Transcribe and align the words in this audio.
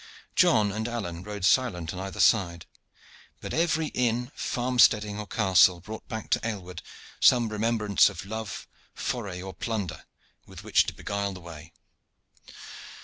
John 0.35 0.71
and 0.71 0.87
Alleyne 0.87 1.21
rode 1.21 1.45
silent 1.45 1.93
on 1.93 1.99
either 1.99 2.19
side, 2.19 2.65
but 3.39 3.53
every 3.53 3.89
inn, 3.89 4.31
farm 4.33 4.79
steading, 4.79 5.19
or 5.19 5.27
castle 5.27 5.79
brought 5.79 6.07
back 6.07 6.31
to 6.31 6.39
Aylward 6.43 6.81
some 7.19 7.49
remembrance 7.49 8.09
of 8.09 8.25
love, 8.25 8.67
foray, 8.95 9.43
or 9.43 9.53
plunder, 9.53 10.05
with 10.47 10.63
which 10.63 10.87
to 10.87 10.93
beguile 10.95 11.33
the 11.33 11.39
way. 11.41 11.71